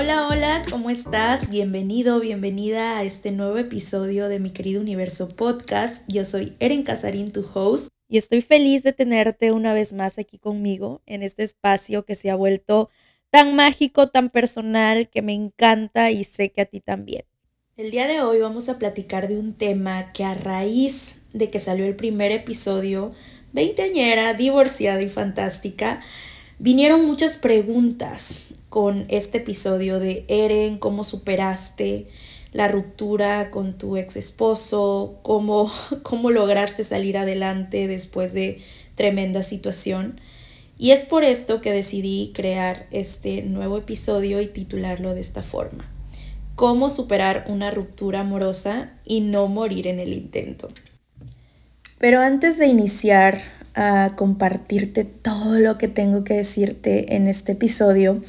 [0.00, 1.50] Hola, hola, ¿cómo estás?
[1.50, 6.04] Bienvenido, bienvenida a este nuevo episodio de mi querido universo podcast.
[6.06, 10.38] Yo soy Eren Casarín, tu host, y estoy feliz de tenerte una vez más aquí
[10.38, 12.90] conmigo en este espacio que se ha vuelto
[13.30, 17.24] tan mágico, tan personal, que me encanta y sé que a ti también.
[17.76, 21.58] El día de hoy vamos a platicar de un tema que a raíz de que
[21.58, 23.14] salió el primer episodio,
[23.52, 26.02] veinteañera, divorciada y fantástica,
[26.58, 32.08] vinieron muchas preguntas con este episodio de Eren, cómo superaste
[32.52, 35.70] la ruptura con tu ex esposo, cómo,
[36.02, 38.62] cómo lograste salir adelante después de
[38.94, 40.20] tremenda situación.
[40.78, 45.90] Y es por esto que decidí crear este nuevo episodio y titularlo de esta forma.
[46.54, 50.68] Cómo superar una ruptura amorosa y no morir en el intento.
[51.98, 53.40] Pero antes de iniciar
[53.78, 58.20] a compartirte todo lo que tengo que decirte en este episodio,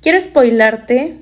[0.00, 1.16] Quiero spoilarte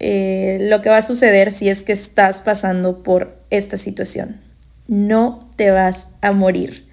[0.00, 4.40] eh, lo que va a suceder si es que estás pasando por esta situación.
[4.88, 6.88] No te vas a morir.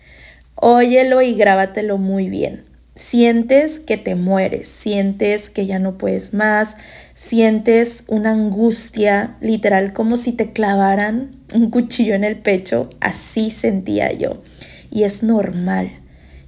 [0.53, 2.66] Óyelo y grábatelo muy bien.
[2.94, 6.78] Sientes que te mueres, sientes que ya no puedes más,
[7.14, 14.12] sientes una angustia literal como si te clavaran un cuchillo en el pecho, así sentía
[14.12, 14.44] yo.
[14.92, 16.05] Y es normal.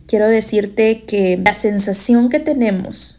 [0.08, 3.18] Quiero decirte que la sensación que tenemos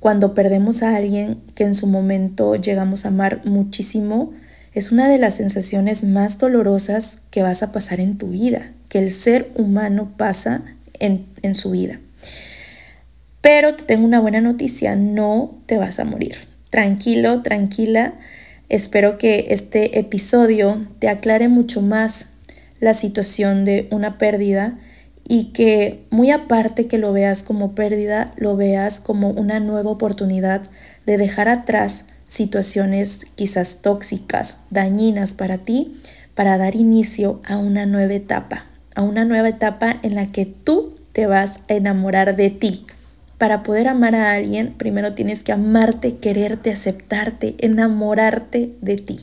[0.00, 4.32] cuando perdemos a alguien que en su momento llegamos a amar muchísimo,
[4.72, 8.98] es una de las sensaciones más dolorosas que vas a pasar en tu vida, que
[8.98, 10.62] el ser humano pasa
[10.98, 12.00] en, en su vida.
[13.42, 16.36] Pero te tengo una buena noticia, no te vas a morir.
[16.70, 18.14] Tranquilo, tranquila.
[18.70, 22.28] Espero que este episodio te aclare mucho más
[22.78, 24.78] la situación de una pérdida
[25.30, 30.62] y que muy aparte que lo veas como pérdida, lo veas como una nueva oportunidad
[31.06, 35.96] de dejar atrás situaciones quizás tóxicas, dañinas para ti,
[36.34, 38.66] para dar inicio a una nueva etapa,
[38.96, 42.84] a una nueva etapa en la que tú te vas a enamorar de ti.
[43.38, 49.18] Para poder amar a alguien, primero tienes que amarte, quererte, aceptarte, enamorarte de ti.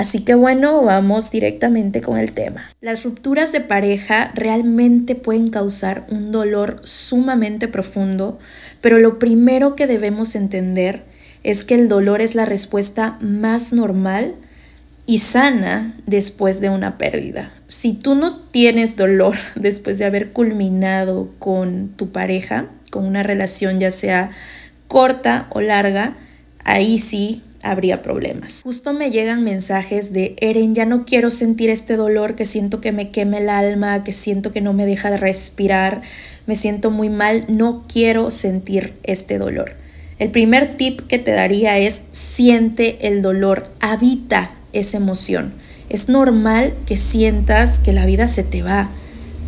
[0.00, 2.70] Así que bueno, vamos directamente con el tema.
[2.80, 8.38] Las rupturas de pareja realmente pueden causar un dolor sumamente profundo,
[8.80, 11.02] pero lo primero que debemos entender
[11.42, 14.36] es que el dolor es la respuesta más normal
[15.04, 17.52] y sana después de una pérdida.
[17.68, 23.80] Si tú no tienes dolor después de haber culminado con tu pareja, con una relación
[23.80, 24.30] ya sea
[24.88, 26.16] corta o larga,
[26.64, 28.60] ahí sí habría problemas.
[28.62, 32.92] Justo me llegan mensajes de Eren, ya no quiero sentir este dolor, que siento que
[32.92, 36.02] me queme el alma, que siento que no me deja de respirar,
[36.46, 39.74] me siento muy mal, no quiero sentir este dolor.
[40.18, 45.54] El primer tip que te daría es siente el dolor, habita esa emoción.
[45.88, 48.90] Es normal que sientas que la vida se te va,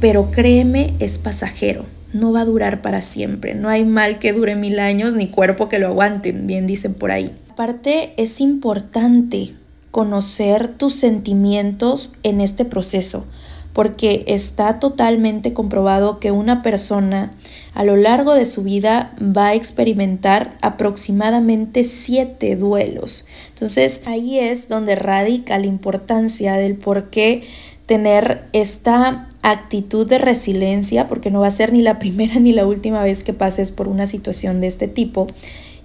[0.00, 3.54] pero créeme, es pasajero no va a durar para siempre.
[3.54, 7.10] No hay mal que dure mil años ni cuerpo que lo aguanten, bien dicen por
[7.10, 7.32] ahí.
[7.52, 9.54] Aparte, es importante
[9.90, 13.26] conocer tus sentimientos en este proceso,
[13.74, 17.34] porque está totalmente comprobado que una persona
[17.74, 23.26] a lo largo de su vida va a experimentar aproximadamente siete duelos.
[23.50, 27.42] Entonces ahí es donde radica la importancia del por qué
[27.84, 32.66] tener esta actitud de resiliencia, porque no va a ser ni la primera ni la
[32.66, 35.26] última vez que pases por una situación de este tipo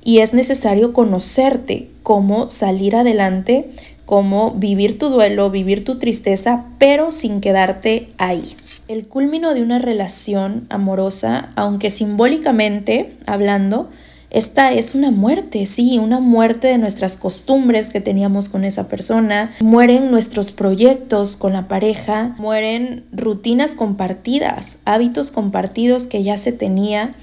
[0.07, 3.69] y es necesario conocerte, cómo salir adelante,
[4.06, 8.56] cómo vivir tu duelo, vivir tu tristeza, pero sin quedarte ahí.
[8.88, 13.90] El culmino de una relación amorosa, aunque simbólicamente hablando,
[14.29, 19.51] esta es una muerte, sí, una muerte de nuestras costumbres que teníamos con esa persona.
[19.59, 27.13] Mueren nuestros proyectos con la pareja, mueren rutinas compartidas, hábitos compartidos que ya se tenía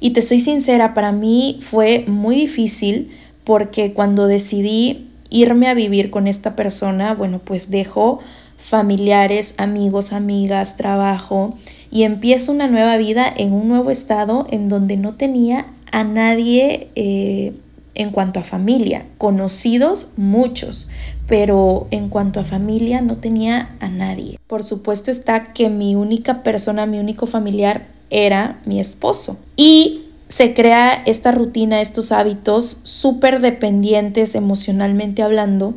[0.00, 3.10] y te soy sincera, para mí fue muy difícil
[3.44, 8.18] porque cuando decidí irme a vivir con esta persona, bueno, pues dejo
[8.56, 11.54] familiares, amigos, amigas, trabajo
[11.90, 16.88] y empiezo una nueva vida en un nuevo estado en donde no tenía a nadie
[16.94, 17.52] eh,
[17.94, 20.88] en cuanto a familia, conocidos muchos,
[21.26, 24.38] pero en cuanto a familia no tenía a nadie.
[24.46, 29.38] Por supuesto está que mi única persona, mi único familiar era mi esposo.
[29.56, 35.74] Y se crea esta rutina, estos hábitos súper dependientes emocionalmente hablando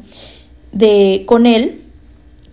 [0.72, 1.82] de con él.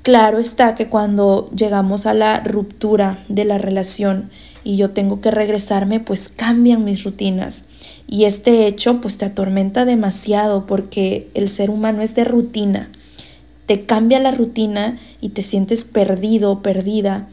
[0.03, 4.31] Claro está que cuando llegamos a la ruptura de la relación
[4.65, 7.65] y yo tengo que regresarme, pues cambian mis rutinas.
[8.07, 12.91] Y este hecho pues te atormenta demasiado porque el ser humano es de rutina.
[13.67, 17.29] Te cambia la rutina y te sientes perdido, perdida.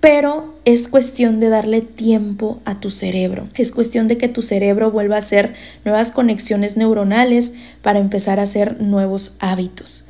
[0.00, 3.48] Pero es cuestión de darle tiempo a tu cerebro.
[3.54, 5.54] Es cuestión de que tu cerebro vuelva a hacer
[5.84, 7.52] nuevas conexiones neuronales
[7.82, 10.04] para empezar a hacer nuevos hábitos.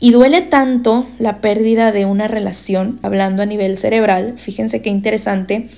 [0.00, 5.68] Y duele tanto la pérdida de una relación, hablando a nivel cerebral, fíjense qué interesante,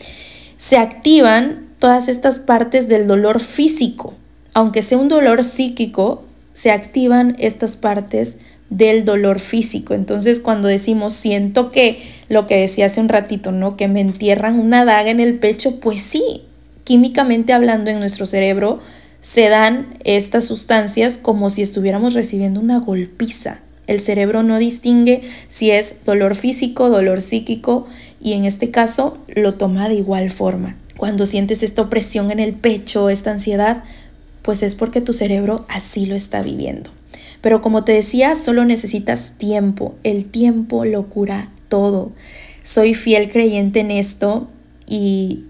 [0.59, 4.15] se activan todas estas partes del dolor físico.
[4.53, 9.95] Aunque sea un dolor psíquico, se activan estas partes del dolor físico.
[9.95, 13.77] Entonces, cuando decimos siento que lo que decía hace un ratito, ¿no?
[13.77, 16.45] Que me entierran una daga en el pecho, pues sí,
[16.85, 18.79] químicamente hablando en nuestro cerebro
[19.21, 23.61] se dan estas sustancias como si estuviéramos recibiendo una golpiza.
[23.87, 27.87] El cerebro no distingue si es dolor físico, dolor psíquico
[28.23, 30.77] y en este caso lo toma de igual forma.
[30.97, 33.83] Cuando sientes esta opresión en el pecho, esta ansiedad,
[34.43, 36.91] pues es porque tu cerebro así lo está viviendo.
[37.41, 39.97] Pero como te decía, solo necesitas tiempo.
[40.05, 42.13] El tiempo lo cura todo.
[42.63, 44.49] Soy fiel creyente en esto
[44.87, 45.45] y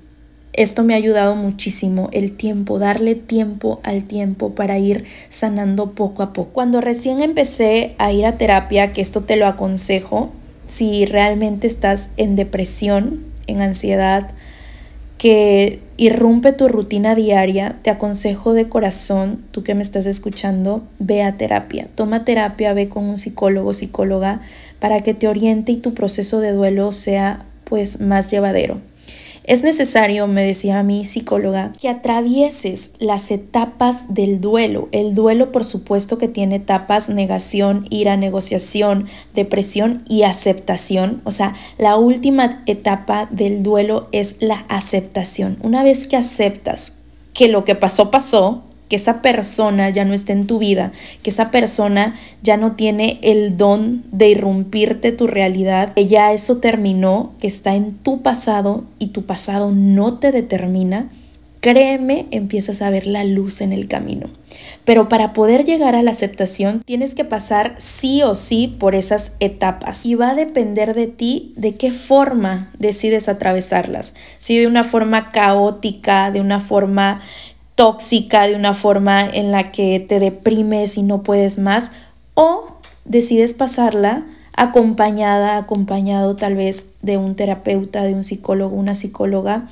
[0.52, 6.22] esto me ha ayudado muchísimo, el tiempo, darle tiempo al tiempo para ir sanando poco
[6.22, 6.50] a poco.
[6.52, 10.30] Cuando recién empecé a ir a terapia, que esto te lo aconsejo,
[10.66, 14.30] si realmente estás en depresión, en ansiedad,
[15.18, 21.22] que irrumpe tu rutina diaria, te aconsejo de corazón, tú que me estás escuchando, ve
[21.22, 21.88] a terapia.
[21.94, 24.40] Toma terapia, ve con un psicólogo, psicóloga,
[24.80, 28.80] para que te oriente y tu proceso de duelo sea pues más llevadero.
[29.44, 34.88] Es necesario, me decía mi psicóloga, que atravieses las etapas del duelo.
[34.92, 41.22] El duelo, por supuesto, que tiene etapas negación, ira, negociación, depresión y aceptación.
[41.24, 45.58] O sea, la última etapa del duelo es la aceptación.
[45.62, 46.92] Una vez que aceptas
[47.32, 50.90] que lo que pasó pasó, que esa persona ya no esté en tu vida,
[51.22, 56.56] que esa persona ya no tiene el don de irrumpirte tu realidad, que ya eso
[56.56, 61.08] terminó, que está en tu pasado y tu pasado no te determina,
[61.60, 64.28] créeme, empiezas a ver la luz en el camino.
[64.84, 69.34] Pero para poder llegar a la aceptación tienes que pasar sí o sí por esas
[69.38, 74.14] etapas y va a depender de ti de qué forma decides atravesarlas.
[74.38, 77.20] Si de una forma caótica, de una forma
[77.80, 81.90] tóxica de una forma en la que te deprimes y no puedes más
[82.34, 89.66] o decides pasarla acompañada, acompañado tal vez de un terapeuta, de un psicólogo, una psicóloga,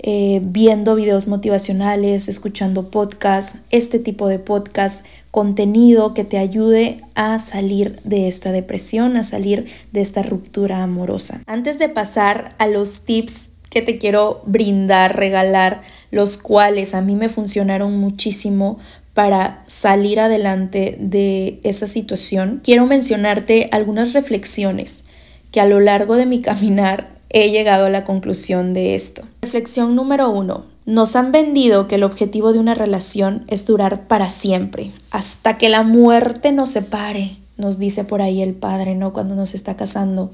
[0.00, 7.38] eh, viendo videos motivacionales, escuchando podcasts, este tipo de podcast, contenido que te ayude a
[7.38, 11.40] salir de esta depresión, a salir de esta ruptura amorosa.
[11.46, 17.14] Antes de pasar a los tips que te quiero brindar, regalar, los cuales a mí
[17.16, 18.78] me funcionaron muchísimo
[19.14, 25.04] para salir adelante de esa situación, quiero mencionarte algunas reflexiones
[25.52, 29.22] que a lo largo de mi caminar he llegado a la conclusión de esto.
[29.42, 30.66] Reflexión número uno.
[30.84, 35.68] Nos han vendido que el objetivo de una relación es durar para siempre, hasta que
[35.68, 39.12] la muerte nos separe, nos dice por ahí el padre, ¿no?
[39.12, 40.32] Cuando nos está casando,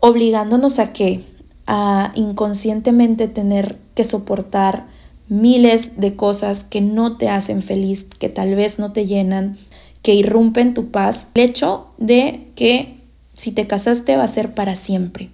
[0.00, 1.20] obligándonos a qué?
[1.66, 4.86] A inconscientemente tener que soportar
[5.28, 9.56] miles de cosas que no te hacen feliz, que tal vez no te llenan,
[10.02, 11.28] que irrumpen tu paz.
[11.34, 12.98] El hecho de que
[13.34, 15.30] si te casaste va a ser para siempre.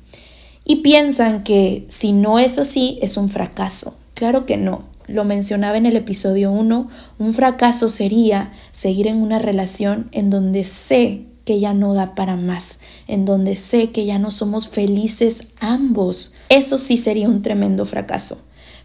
[0.65, 3.97] Y piensan que si no es así es un fracaso.
[4.15, 4.85] Claro que no.
[5.07, 10.65] Lo mencionaba en el episodio 1, un fracaso sería seguir en una relación en donde
[10.65, 15.45] sé que ya no da para más, en donde sé que ya no somos felices
[15.61, 16.35] ambos.
[16.51, 18.43] Eso sí sería un tremendo fracaso.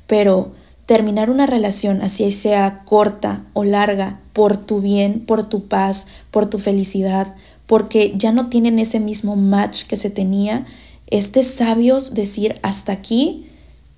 [0.08, 0.54] Pero
[0.86, 6.50] terminar una relación, así sea corta o larga, por tu bien, por tu paz, por
[6.50, 10.66] tu felicidad, porque ya no tienen ese mismo match que se tenía,
[11.08, 13.46] es de sabios decir hasta aquí,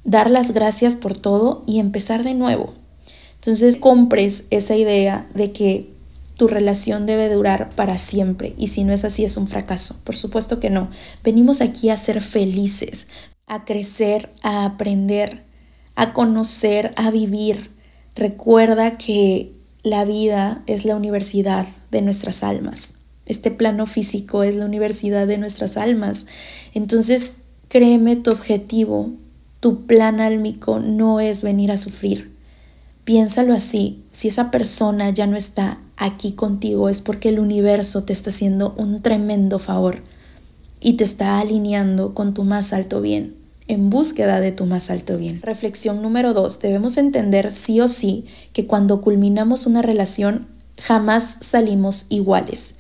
[0.05, 2.73] dar las gracias por todo y empezar de nuevo.
[3.35, 5.94] Entonces compres esa idea de que
[6.35, 9.95] tu relación debe durar para siempre y si no es así es un fracaso.
[10.03, 10.89] Por supuesto que no.
[11.23, 13.07] Venimos aquí a ser felices,
[13.47, 15.43] a crecer, a aprender,
[15.95, 17.71] a conocer, a vivir.
[18.15, 22.95] Recuerda que la vida es la universidad de nuestras almas.
[23.25, 26.25] Este plano físico es la universidad de nuestras almas.
[26.73, 27.37] Entonces,
[27.69, 29.11] créeme, tu objetivo,
[29.59, 32.35] tu plan álmico no es venir a sufrir.
[33.03, 38.13] Piénsalo así, si esa persona ya no está aquí contigo es porque el universo te
[38.13, 40.01] está haciendo un tremendo favor
[40.79, 43.35] y te está alineando con tu más alto bien.
[43.67, 45.41] en búsqueda de tu más alto bien.
[45.41, 50.47] Reflexión número dos, debemos entender sí o sí que cuando culminamos una relación
[50.77, 52.75] jamás salimos iguales.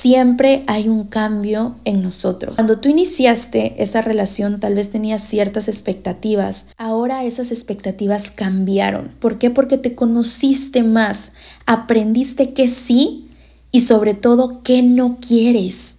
[0.00, 2.54] Siempre hay un cambio en nosotros.
[2.54, 6.68] Cuando tú iniciaste esa relación tal vez tenías ciertas expectativas.
[6.76, 9.10] Ahora esas expectativas cambiaron.
[9.18, 9.50] ¿Por qué?
[9.50, 11.32] Porque te conociste más,
[11.66, 13.26] aprendiste que sí
[13.72, 15.96] y sobre todo que no quieres.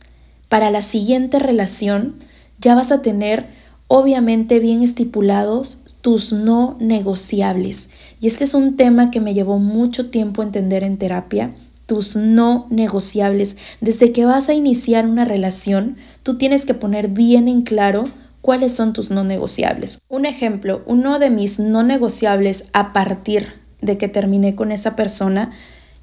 [0.48, 2.16] Para la siguiente relación
[2.62, 3.48] ya vas a tener
[3.90, 7.90] obviamente bien estipulados tus no negociables.
[8.22, 11.54] Y este es un tema que me llevó mucho tiempo entender en terapia
[11.90, 13.58] tus no negociables.
[13.82, 18.04] Desde que vas a iniciar una relación, tú tienes que poner bien en claro
[18.42, 19.98] cuáles son tus no negociables.
[20.08, 25.52] Un ejemplo, uno de mis no negociables a partir de que terminé con esa persona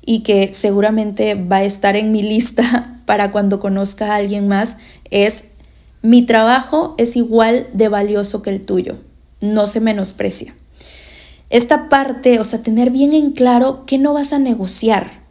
[0.05, 4.79] y que seguramente va a estar en mi lista para cuando conozca a alguien más
[5.13, 5.45] es
[6.03, 8.97] mi trabajo es igual de valioso que el tuyo.
[9.41, 10.53] No se menosprecia.
[11.49, 15.26] Esta parte, o sea, tener bien en claro que no vas a negociar.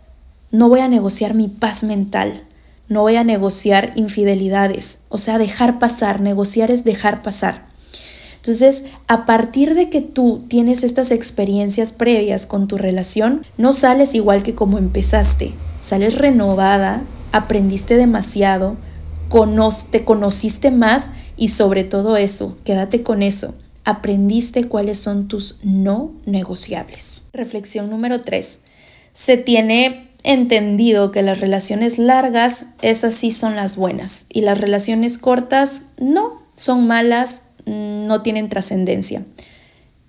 [0.55, 2.43] No voy a negociar mi paz mental.
[2.87, 5.01] No voy a negociar infidelidades.
[5.09, 6.21] O sea, dejar pasar.
[6.21, 7.65] Negociar es dejar pasar.
[8.37, 14.15] Entonces, a partir de que tú tienes estas experiencias previas con tu relación, no sales
[14.15, 15.53] igual que como empezaste.
[15.81, 17.01] Sales renovada,
[17.33, 18.77] aprendiste demasiado,
[19.91, 23.55] te conociste más y sobre todo eso, quédate con eso.
[23.83, 27.23] Aprendiste cuáles son tus no negociables.
[27.33, 28.59] Reflexión número 3.
[29.11, 35.17] Se tiene entendido que las relaciones largas, esas sí son las buenas y las relaciones
[35.17, 39.23] cortas no, son malas, mm, no tienen trascendencia.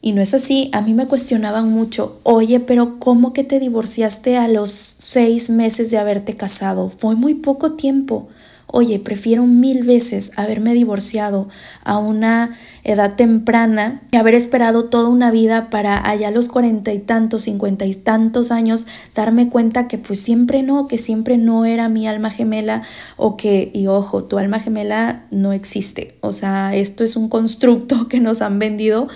[0.00, 4.36] Y no es así, a mí me cuestionaban mucho, oye, pero ¿cómo que te divorciaste
[4.36, 6.90] a los seis meses de haberte casado?
[6.90, 8.28] Fue muy poco tiempo.
[8.68, 11.48] Oye, prefiero mil veces haberme divorciado
[11.84, 16.98] a una edad temprana que haber esperado toda una vida para allá los cuarenta y
[16.98, 21.88] tantos, cincuenta y tantos años darme cuenta que pues siempre no, que siempre no era
[21.88, 22.82] mi alma gemela
[23.16, 26.16] o que, y ojo, tu alma gemela no existe.
[26.20, 29.08] O sea, esto es un constructo que nos han vendido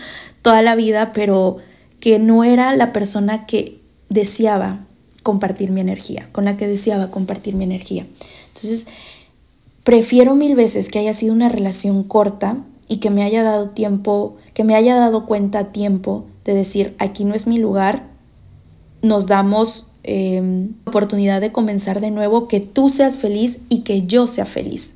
[0.42, 1.56] toda la vida, pero
[1.98, 4.86] que no era la persona que deseaba
[5.22, 8.06] compartir mi energía, con la que deseaba compartir mi energía.
[8.48, 8.86] Entonces,
[9.90, 14.36] Prefiero mil veces que haya sido una relación corta y que me haya dado tiempo,
[14.54, 18.04] que me haya dado cuenta a tiempo de decir, aquí no es mi lugar,
[19.02, 24.28] nos damos eh, oportunidad de comenzar de nuevo, que tú seas feliz y que yo
[24.28, 24.94] sea feliz.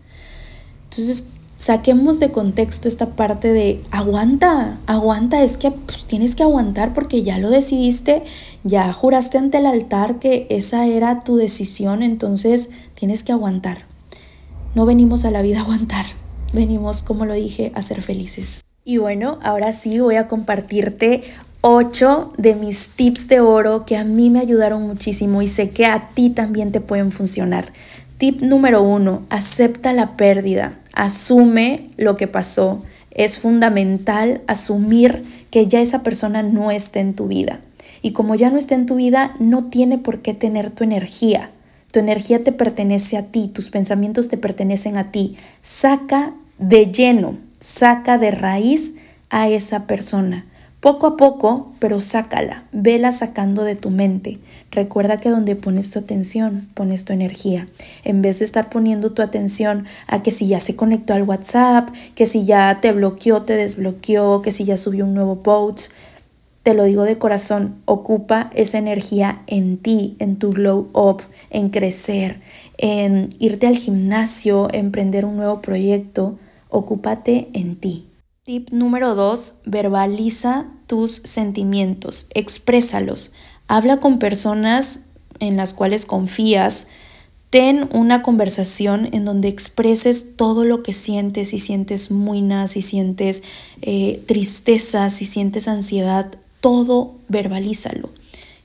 [0.84, 1.24] Entonces,
[1.56, 7.24] saquemos de contexto esta parte de aguanta, aguanta, es que pues, tienes que aguantar porque
[7.24, 8.22] ya lo decidiste,
[8.62, 13.92] ya juraste ante el altar que esa era tu decisión, entonces tienes que aguantar.
[14.74, 16.04] No venimos a la vida a aguantar,
[16.52, 18.64] venimos, como lo dije, a ser felices.
[18.84, 21.22] Y bueno, ahora sí voy a compartirte
[21.60, 25.86] ocho de mis tips de oro que a mí me ayudaron muchísimo y sé que
[25.86, 27.72] a ti también te pueden funcionar.
[28.18, 32.82] Tip número uno, acepta la pérdida, asume lo que pasó.
[33.12, 37.60] Es fundamental asumir que ya esa persona no está en tu vida.
[38.02, 41.50] Y como ya no está en tu vida, no tiene por qué tener tu energía.
[41.94, 45.36] Tu energía te pertenece a ti, tus pensamientos te pertenecen a ti.
[45.60, 48.94] Saca de lleno, saca de raíz
[49.30, 50.44] a esa persona.
[50.80, 54.40] Poco a poco, pero sácala, vela sacando de tu mente.
[54.72, 57.68] Recuerda que donde pones tu atención, pones tu energía.
[58.02, 61.90] En vez de estar poniendo tu atención a que si ya se conectó al WhatsApp,
[62.16, 65.92] que si ya te bloqueó, te desbloqueó, que si ya subió un nuevo post,
[66.64, 71.68] te lo digo de corazón, ocupa esa energía en ti, en tu glow up, en
[71.68, 72.40] crecer,
[72.78, 76.38] en irte al gimnasio, emprender un nuevo proyecto.
[76.70, 78.08] Ocúpate en ti.
[78.44, 83.34] Tip número dos, verbaliza tus sentimientos, exprésalos.
[83.68, 85.00] Habla con personas
[85.40, 86.86] en las cuales confías.
[87.50, 93.42] Ten una conversación en donde expreses todo lo que sientes, si sientes muina, si sientes
[93.82, 98.08] eh, tristeza, si sientes ansiedad, todo verbalízalo.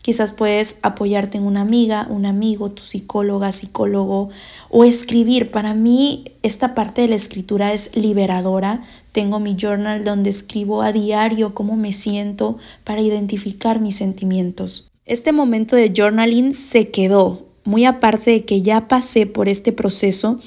[0.01, 4.29] Quizás puedes apoyarte en una amiga, un amigo, tu psicóloga, psicólogo
[4.69, 5.51] o escribir.
[5.51, 8.85] Para mí esta parte de la escritura es liberadora.
[9.11, 14.89] Tengo mi journal donde escribo a diario cómo me siento para identificar mis sentimientos.
[15.05, 20.39] Este momento de journaling se quedó, muy aparte de que ya pasé por este proceso,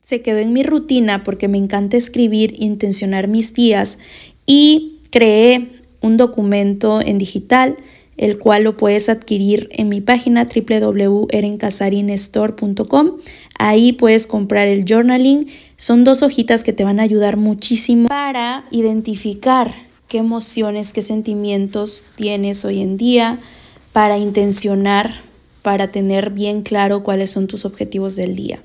[0.00, 3.98] se quedó en mi rutina porque me encanta escribir, intencionar mis días
[4.46, 7.76] y creé un documento en digital
[8.16, 13.10] el cual lo puedes adquirir en mi página www.erencasarinestore.com.
[13.58, 15.48] Ahí puedes comprar el journaling.
[15.76, 19.74] Son dos hojitas que te van a ayudar muchísimo para identificar
[20.08, 23.38] qué emociones, qué sentimientos tienes hoy en día,
[23.92, 25.22] para intencionar,
[25.62, 28.62] para tener bien claro cuáles son tus objetivos del día.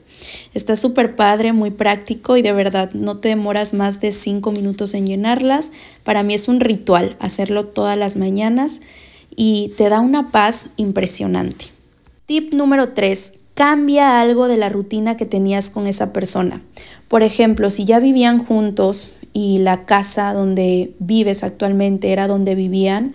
[0.53, 4.93] Está súper padre, muy práctico y de verdad no te demoras más de cinco minutos
[4.93, 5.71] en llenarlas.
[6.03, 8.81] Para mí es un ritual hacerlo todas las mañanas
[9.35, 11.65] y te da una paz impresionante.
[12.25, 13.33] Tip número 3.
[13.53, 16.61] Cambia algo de la rutina que tenías con esa persona.
[17.07, 23.13] Por ejemplo, si ya vivían juntos y la casa donde vives actualmente era donde vivían,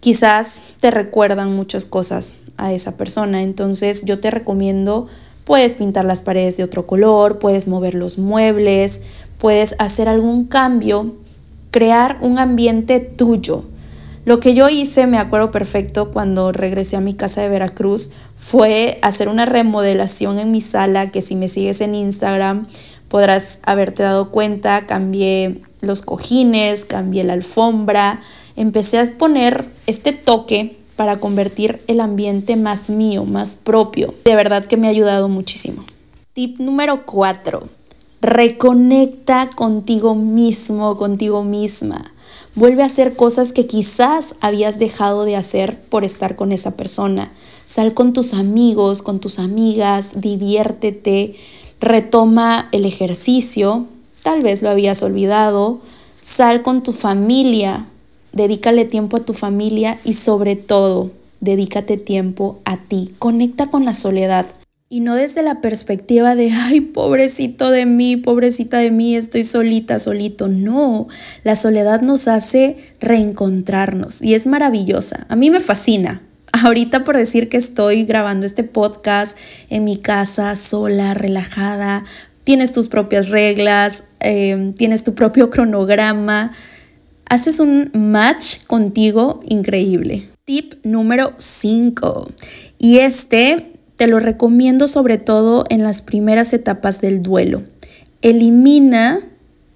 [0.00, 3.42] quizás te recuerdan muchas cosas a esa persona.
[3.42, 5.06] Entonces yo te recomiendo,
[5.44, 9.00] puedes pintar las paredes de otro color, puedes mover los muebles,
[9.38, 11.14] puedes hacer algún cambio,
[11.70, 13.64] crear un ambiente tuyo.
[14.24, 18.98] Lo que yo hice, me acuerdo perfecto, cuando regresé a mi casa de Veracruz, fue
[19.00, 22.66] hacer una remodelación en mi sala, que si me sigues en Instagram,
[23.08, 28.20] podrás haberte dado cuenta, cambié los cojines, cambié la alfombra,
[28.58, 34.14] empecé a poner este toque para convertir el ambiente más mío, más propio.
[34.24, 35.84] De verdad que me ha ayudado muchísimo.
[36.32, 37.68] Tip número 4.
[38.20, 42.12] Reconecta contigo mismo, contigo misma.
[42.56, 47.30] Vuelve a hacer cosas que quizás habías dejado de hacer por estar con esa persona.
[47.64, 51.36] Sal con tus amigos, con tus amigas, diviértete,
[51.80, 53.86] retoma el ejercicio,
[54.24, 55.78] tal vez lo habías olvidado,
[56.20, 57.86] sal con tu familia,
[58.38, 63.92] dedícale tiempo a tu familia y sobre todo, dedícate tiempo a ti, conecta con la
[63.92, 64.46] soledad.
[64.90, 69.98] Y no desde la perspectiva de, ay, pobrecito de mí, pobrecita de mí, estoy solita,
[69.98, 70.48] solito.
[70.48, 71.08] No,
[71.44, 75.26] la soledad nos hace reencontrarnos y es maravillosa.
[75.28, 79.36] A mí me fascina, ahorita por decir que estoy grabando este podcast
[79.68, 82.04] en mi casa, sola, relajada,
[82.44, 86.52] tienes tus propias reglas, em, tienes tu propio cronograma,
[87.28, 90.28] haces un match contigo increíble.
[90.44, 92.28] Tip número 5.
[92.78, 97.64] Y este te lo recomiendo sobre todo en las primeras etapas del duelo.
[98.22, 99.20] Elimina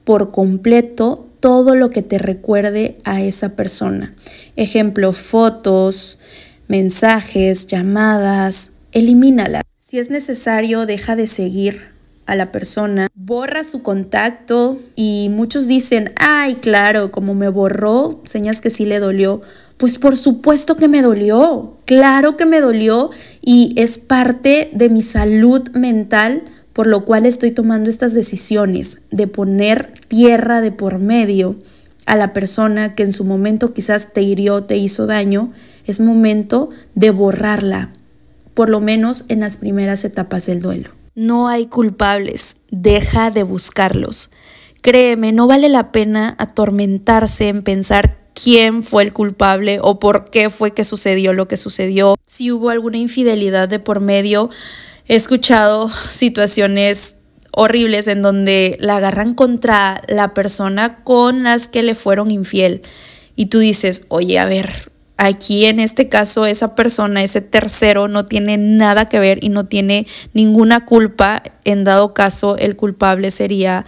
[0.04, 4.14] por completo todo lo que te recuerde a esa persona.
[4.56, 6.18] Ejemplo, fotos,
[6.68, 9.62] mensajes, llamadas, elimínala.
[9.76, 11.91] Si es necesario, deja de seguir
[12.32, 18.60] a la persona, borra su contacto y muchos dicen, ay, claro, como me borró, señas
[18.60, 19.42] que sí le dolió.
[19.76, 25.02] Pues por supuesto que me dolió, claro que me dolió y es parte de mi
[25.02, 31.56] salud mental por lo cual estoy tomando estas decisiones de poner tierra de por medio
[32.06, 35.52] a la persona que en su momento quizás te hirió, te hizo daño
[35.86, 37.92] es momento de borrarla,
[38.54, 41.01] por lo menos en las primeras etapas del duelo.
[41.14, 44.30] No hay culpables, deja de buscarlos.
[44.80, 50.50] Créeme, no vale la pena atormentarse en pensar quién fue el culpable o por qué
[50.50, 52.16] fue que sucedió lo que sucedió.
[52.24, 54.50] Si hubo alguna infidelidad de por medio,
[55.06, 57.16] he escuchado situaciones
[57.52, 62.82] horribles en donde la agarran contra la persona con las que le fueron infiel.
[63.36, 64.91] Y tú dices, oye, a ver,
[65.24, 69.66] Aquí en este caso esa persona, ese tercero, no tiene nada que ver y no
[69.66, 71.44] tiene ninguna culpa.
[71.62, 73.86] En dado caso, el culpable sería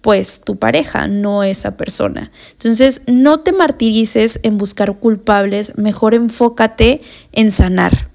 [0.00, 2.32] pues tu pareja, no esa persona.
[2.50, 8.10] Entonces, no te martirices en buscar culpables, mejor enfócate en sanar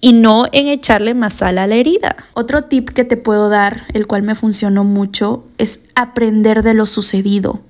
[0.00, 2.14] y no en echarle más sal a la herida.
[2.34, 6.86] Otro tip que te puedo dar, el cual me funcionó mucho, es aprender de lo
[6.86, 7.62] sucedido.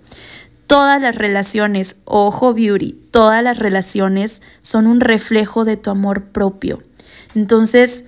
[0.73, 6.79] Todas las relaciones, ojo beauty, todas las relaciones son un reflejo de tu amor propio.
[7.35, 8.07] Entonces,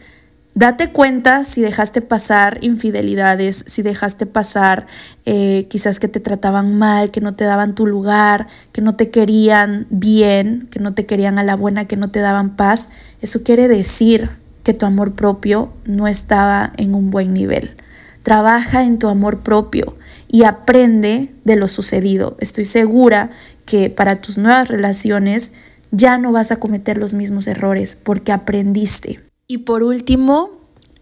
[0.54, 4.86] date cuenta si dejaste pasar infidelidades, si dejaste pasar
[5.26, 9.10] eh, quizás que te trataban mal, que no te daban tu lugar, que no te
[9.10, 12.88] querían bien, que no te querían a la buena, que no te daban paz.
[13.20, 14.30] Eso quiere decir
[14.62, 17.76] que tu amor propio no estaba en un buen nivel.
[18.22, 19.98] Trabaja en tu amor propio
[20.34, 22.36] y aprende de lo sucedido.
[22.40, 23.30] Estoy segura
[23.66, 25.52] que para tus nuevas relaciones
[25.92, 29.20] ya no vas a cometer los mismos errores porque aprendiste.
[29.46, 30.50] Y por último,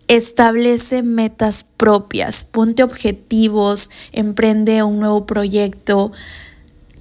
[0.06, 6.12] establece metas propias, ponte objetivos, emprende un nuevo proyecto,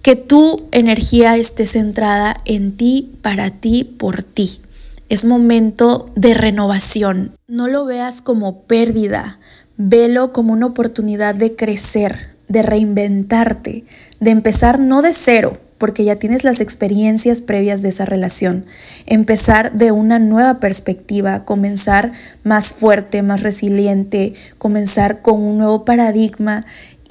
[0.01, 4.61] que tu energía esté centrada en ti, para ti, por ti.
[5.09, 7.35] Es momento de renovación.
[7.49, 9.41] No lo veas como pérdida,
[9.83, 13.83] Velo como una oportunidad de crecer, de reinventarte,
[14.19, 18.67] de empezar no de cero, porque ya tienes las experiencias previas de esa relación.
[19.07, 22.11] Empezar de una nueva perspectiva, comenzar
[22.43, 26.63] más fuerte, más resiliente, comenzar con un nuevo paradigma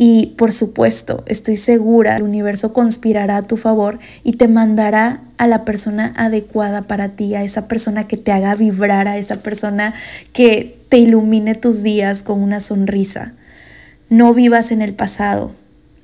[0.03, 5.47] y por supuesto, estoy segura, el universo conspirará a tu favor y te mandará a
[5.47, 9.93] la persona adecuada para ti, a esa persona que te haga vibrar, a esa persona
[10.33, 13.35] que te ilumine tus días con una sonrisa.
[14.09, 15.53] No vivas en el pasado.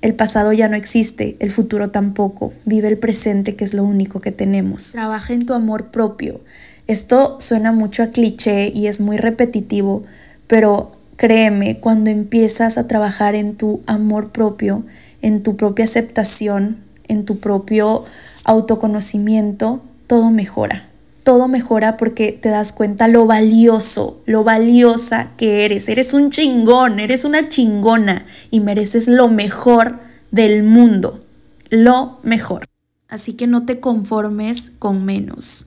[0.03, 2.53] El pasado ya no existe, el futuro tampoco.
[2.67, 4.93] Vive el presente, que es lo único que tenemos.
[4.93, 6.43] Trabaja en tu amor propio.
[6.87, 10.03] Esto suena mucho a cliché y es muy repetitivo,
[10.49, 14.85] pero créeme, cuando empiezas a trabajar en tu amor propio,
[15.23, 16.77] en tu propia aceptación,
[17.09, 18.05] en tu propio
[18.45, 20.87] autoconocimiento, todo mejora
[21.27, 25.89] todo mejora porque te das cuenta lo valioso, lo valiosa que eres.
[25.89, 29.99] Eres un chingón, eres una chingona y mereces lo mejor
[30.31, 31.25] del mundo,
[31.69, 32.65] lo mejor.
[33.09, 35.67] Así que no te conformes con menos.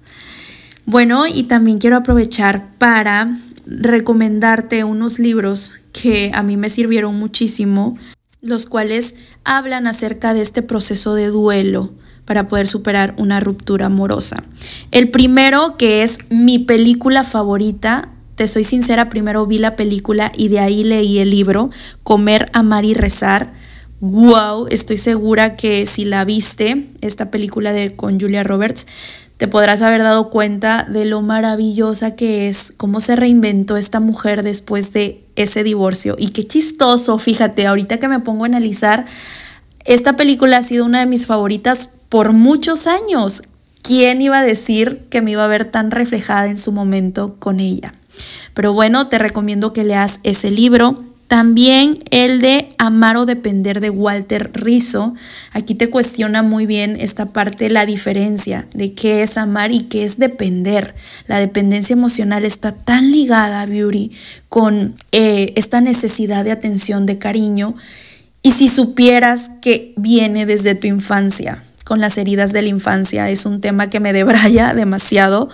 [0.86, 3.38] Bueno, y también quiero aprovechar para
[3.70, 7.98] recomendarte unos libros que a mí me sirvieron muchísimo,
[8.42, 11.94] los cuales hablan acerca de este proceso de duelo
[12.26, 14.44] para poder superar una ruptura amorosa.
[14.92, 20.48] El primero, que es mi película favorita, te soy sincera, primero vi la película y
[20.48, 21.70] de ahí leí el libro,
[22.04, 23.54] Comer, Amar y Rezar.
[24.00, 28.86] Wow, estoy segura que si la viste, esta película de con Julia Roberts,
[29.40, 34.44] te podrás haber dado cuenta de lo maravillosa que es, cómo se reinventó esta mujer
[34.44, 36.18] después de ese divorcio.
[36.20, 39.06] Y qué chistoso, fíjate, ahorita que me pongo a analizar,
[39.86, 43.42] esta película ha sido una de mis favoritas por muchos años.
[43.82, 47.62] ¿Quién iba a decir que me iba a ver tan reflejada en su momento con
[47.62, 47.94] ella?
[48.54, 51.06] Pero bueno, te recomiendo que leas ese libro.
[51.30, 55.14] También el de Amar o Depender de Walter Rizzo.
[55.54, 60.06] Aquí te cuestiona muy bien esta parte, la diferencia de qué es amar y qué
[60.06, 60.96] es depender.
[61.28, 64.12] La dependencia emocional está tan ligada, Beauty,
[64.50, 67.76] con eh, esta necesidad de atención, de cariño.
[68.42, 73.30] Y si supieras que viene desde tu infancia, con las heridas de la infancia.
[73.32, 75.50] Es un tema que me debraya demasiado.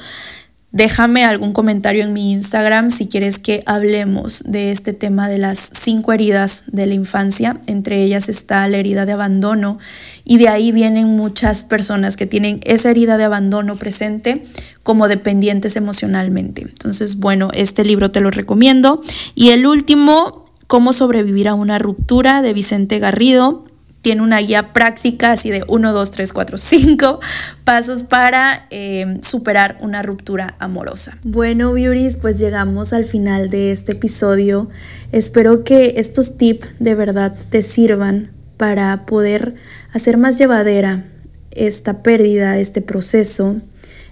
[0.76, 5.70] Déjame algún comentario en mi Instagram si quieres que hablemos de este tema de las
[5.72, 7.62] cinco heridas de la infancia.
[7.66, 9.80] Entre ellas está la herida de abandono
[10.26, 14.44] y de ahí vienen muchas personas que tienen esa herida de abandono presente
[14.84, 16.64] como dependientes emocionalmente.
[16.64, 19.02] Entonces, bueno, este libro te lo recomiendo.
[19.34, 23.65] Y el último, Cómo sobrevivir a una ruptura de Vicente Garrido
[24.06, 27.20] tiene una guía práctica así de 1, 2, 3, 4, 5
[27.64, 31.18] pasos para em, superar una ruptura amorosa.
[31.24, 34.70] Bueno, beauties, pues llegamos al final de este episodio.
[35.12, 39.56] Espero que estos tips de verdad te sirvan para poder
[39.92, 41.06] hacer más llevadera
[41.50, 43.56] esta pérdida, este proceso,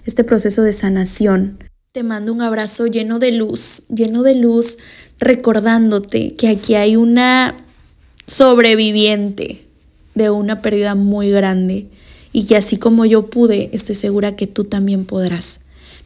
[0.06, 1.58] este proceso de sanación.
[1.92, 4.76] Te mando un abrazo lleno de luz, lleno de luz,
[5.20, 7.54] recordándote que aquí hay una
[8.26, 9.64] sobreviviente,
[10.14, 11.88] de una pérdida muy grande
[12.32, 15.60] y que así como yo pude, estoy segura que tú también podrás.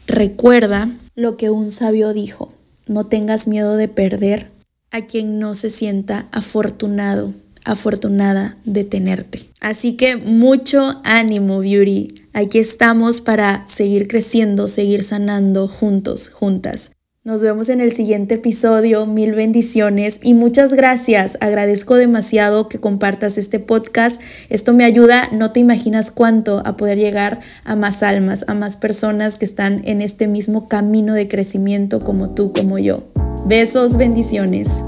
[0.06, 2.52] Recuerda lo que un sabio dijo,
[2.86, 4.50] no tengas miedo de perder
[4.90, 9.48] a quien no se sienta afortunado, afortunada de tenerte.
[9.60, 12.08] Así que mucho ánimo, Beauty.
[12.32, 16.92] Aquí estamos para seguir creciendo, seguir sanando juntos, juntas.
[17.28, 19.04] Nos vemos en el siguiente episodio.
[19.04, 21.36] Mil bendiciones y muchas gracias.
[21.42, 24.18] Agradezco demasiado que compartas este podcast.
[24.48, 28.78] Esto me ayuda, no te imaginas cuánto, a poder llegar a más almas, a más
[28.78, 33.02] personas que están en este mismo camino de crecimiento como tú, como yo.
[33.44, 34.82] Besos, bendiciones.